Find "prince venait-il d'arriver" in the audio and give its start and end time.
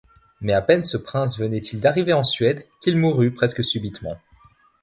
0.97-2.11